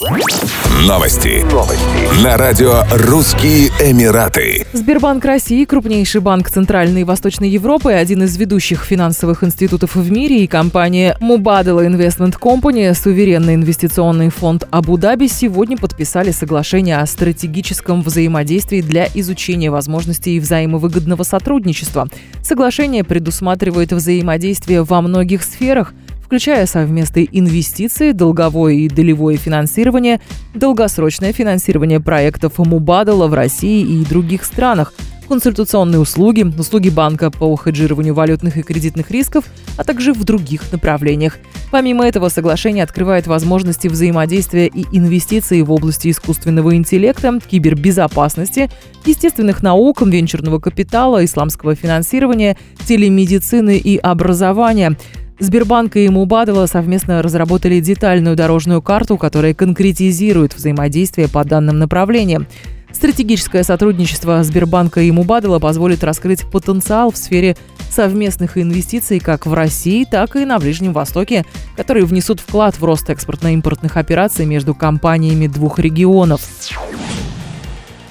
Новости. 0.00 1.44
Новости. 1.52 2.24
На 2.24 2.38
радио 2.38 2.84
«Русские 2.90 3.68
Эмираты». 3.84 4.66
Сбербанк 4.72 5.22
России, 5.26 5.66
крупнейший 5.66 6.22
банк 6.22 6.48
Центральной 6.48 7.02
и 7.02 7.04
Восточной 7.04 7.50
Европы, 7.50 7.92
один 7.92 8.22
из 8.22 8.34
ведущих 8.38 8.82
финансовых 8.82 9.44
институтов 9.44 9.96
в 9.96 10.10
мире 10.10 10.42
и 10.42 10.46
компания 10.46 11.18
Mubadala 11.20 11.86
Investment 11.86 12.38
Company, 12.40 12.94
суверенный 12.94 13.56
инвестиционный 13.56 14.30
фонд 14.30 14.66
Абу-Даби, 14.70 15.26
сегодня 15.26 15.76
подписали 15.76 16.30
соглашение 16.30 16.96
о 16.96 17.04
стратегическом 17.04 18.00
взаимодействии 18.00 18.80
для 18.80 19.06
изучения 19.12 19.70
возможностей 19.70 20.40
взаимовыгодного 20.40 21.24
сотрудничества. 21.24 22.08
Соглашение 22.42 23.04
предусматривает 23.04 23.92
взаимодействие 23.92 24.82
во 24.82 25.02
многих 25.02 25.42
сферах– 25.42 25.92
включая 26.30 26.66
совместные 26.66 27.28
инвестиции, 27.36 28.12
долговое 28.12 28.74
и 28.74 28.88
долевое 28.88 29.36
финансирование, 29.36 30.20
долгосрочное 30.54 31.32
финансирование 31.32 31.98
проектов 31.98 32.58
Мубадала 32.58 33.26
в 33.26 33.34
России 33.34 33.82
и 33.82 34.04
других 34.04 34.44
странах, 34.44 34.94
консультационные 35.26 35.98
услуги, 35.98 36.44
услуги 36.56 36.88
банка 36.88 37.32
по 37.32 37.56
хеджированию 37.56 38.14
валютных 38.14 38.56
и 38.56 38.62
кредитных 38.62 39.10
рисков, 39.10 39.44
а 39.76 39.82
также 39.82 40.12
в 40.12 40.22
других 40.22 40.70
направлениях. 40.70 41.36
Помимо 41.72 42.06
этого, 42.06 42.28
соглашение 42.28 42.84
открывает 42.84 43.26
возможности 43.26 43.88
взаимодействия 43.88 44.68
и 44.68 44.86
инвестиций 44.92 45.62
в 45.62 45.72
области 45.72 46.12
искусственного 46.12 46.76
интеллекта, 46.76 47.40
кибербезопасности, 47.40 48.70
естественных 49.04 49.64
наук, 49.64 50.00
венчурного 50.02 50.60
капитала, 50.60 51.24
исламского 51.24 51.74
финансирования, 51.74 52.56
телемедицины 52.86 53.78
и 53.78 53.96
образования– 53.96 54.96
Сбербанк 55.40 55.96
и 55.96 56.06
Мубадова 56.10 56.66
совместно 56.66 57.22
разработали 57.22 57.80
детальную 57.80 58.36
дорожную 58.36 58.82
карту, 58.82 59.16
которая 59.16 59.54
конкретизирует 59.54 60.54
взаимодействие 60.54 61.28
по 61.28 61.42
данным 61.44 61.78
направлениям. 61.78 62.46
Стратегическое 62.92 63.62
сотрудничество 63.62 64.42
Сбербанка 64.42 65.00
и 65.00 65.10
Мубадала 65.10 65.58
позволит 65.58 66.04
раскрыть 66.04 66.44
потенциал 66.50 67.10
в 67.10 67.16
сфере 67.16 67.56
совместных 67.90 68.58
инвестиций 68.58 69.18
как 69.18 69.46
в 69.46 69.54
России, 69.54 70.04
так 70.04 70.36
и 70.36 70.44
на 70.44 70.58
Ближнем 70.58 70.92
Востоке, 70.92 71.46
которые 71.74 72.04
внесут 72.04 72.40
вклад 72.40 72.78
в 72.78 72.84
рост 72.84 73.08
экспортно-импортных 73.08 73.96
операций 73.96 74.44
между 74.44 74.74
компаниями 74.74 75.46
двух 75.46 75.78
регионов. 75.78 76.42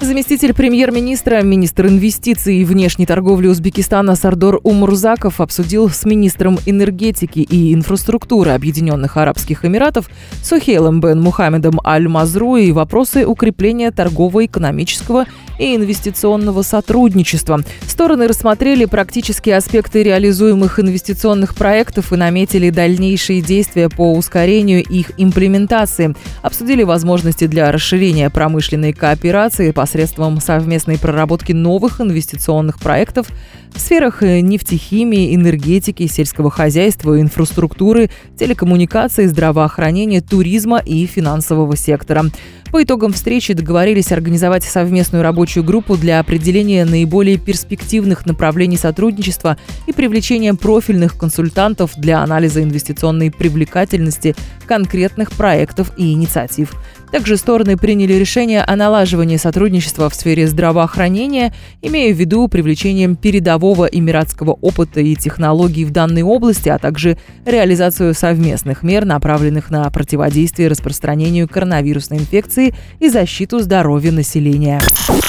Заместитель 0.00 0.54
премьер-министра, 0.54 1.42
министр 1.42 1.88
инвестиций 1.88 2.56
и 2.56 2.64
внешней 2.64 3.04
торговли 3.04 3.48
Узбекистана 3.48 4.16
Сардор 4.16 4.58
Умурзаков 4.62 5.42
обсудил 5.42 5.90
с 5.90 6.06
министром 6.06 6.58
энергетики 6.64 7.40
и 7.40 7.74
инфраструктуры 7.74 8.52
Объединенных 8.52 9.18
Арабских 9.18 9.66
Эмиратов 9.66 10.08
Сухейлом 10.42 11.00
бен 11.02 11.20
Мухаммедом 11.20 11.80
Аль-Мазруи 11.84 12.70
вопросы 12.70 13.26
укрепления 13.26 13.90
торгово-экономического 13.90 15.26
и 15.60 15.76
инвестиционного 15.76 16.62
сотрудничества. 16.62 17.60
Стороны 17.86 18.26
рассмотрели 18.26 18.86
практические 18.86 19.58
аспекты 19.58 20.02
реализуемых 20.02 20.80
инвестиционных 20.80 21.54
проектов 21.54 22.12
и 22.12 22.16
наметили 22.16 22.70
дальнейшие 22.70 23.42
действия 23.42 23.90
по 23.90 24.14
ускорению 24.14 24.82
их 24.82 25.12
имплементации. 25.18 26.14
Обсудили 26.42 26.82
возможности 26.82 27.46
для 27.46 27.70
расширения 27.70 28.30
промышленной 28.30 28.94
кооперации 28.94 29.70
посредством 29.70 30.40
совместной 30.40 30.98
проработки 30.98 31.52
новых 31.52 32.00
инвестиционных 32.00 32.80
проектов 32.80 33.26
в 33.74 33.78
сферах 33.78 34.22
нефтехимии, 34.22 35.34
энергетики, 35.34 36.06
сельского 36.06 36.50
хозяйства, 36.50 37.20
инфраструктуры, 37.20 38.10
телекоммуникаций, 38.36 39.26
здравоохранения, 39.26 40.20
туризма 40.20 40.78
и 40.78 41.06
финансового 41.06 41.76
сектора. 41.76 42.24
По 42.72 42.82
итогам 42.82 43.12
встречи 43.12 43.52
договорились 43.52 44.12
организовать 44.12 44.64
совместную 44.64 45.22
рабочую 45.50 45.64
группу 45.64 45.96
для 45.96 46.20
определения 46.20 46.84
наиболее 46.84 47.36
перспективных 47.36 48.24
направлений 48.24 48.76
сотрудничества 48.76 49.56
и 49.88 49.92
привлечения 49.92 50.54
профильных 50.54 51.18
консультантов 51.18 51.92
для 51.96 52.22
анализа 52.22 52.62
инвестиционной 52.62 53.32
привлекательности 53.32 54.36
конкретных 54.68 55.32
проектов 55.32 55.90
и 55.96 56.12
инициатив. 56.12 56.76
Также 57.10 57.36
стороны 57.36 57.76
приняли 57.76 58.12
решение 58.12 58.62
о 58.62 58.76
налаживании 58.76 59.36
сотрудничества 59.36 60.08
в 60.08 60.14
сфере 60.14 60.46
здравоохранения, 60.46 61.52
имея 61.82 62.14
в 62.14 62.16
виду 62.16 62.46
привлечением 62.46 63.16
передового 63.16 63.86
эмиратского 63.86 64.52
опыта 64.52 65.00
и 65.00 65.16
технологий 65.16 65.84
в 65.84 65.90
данной 65.90 66.22
области, 66.22 66.68
а 66.68 66.78
также 66.78 67.18
реализацию 67.44 68.14
совместных 68.14 68.84
мер, 68.84 69.04
направленных 69.04 69.70
на 69.70 69.90
противодействие 69.90 70.68
распространению 70.68 71.48
коронавирусной 71.48 72.18
инфекции 72.18 72.74
и 73.00 73.08
защиту 73.08 73.58
здоровья 73.58 74.12
населения. 74.12 74.80